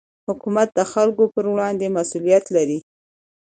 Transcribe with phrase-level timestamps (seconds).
[0.27, 2.79] حکومت د خلکو پر وړاندې مسوولیت لري